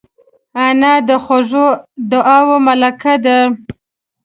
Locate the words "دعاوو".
2.11-2.55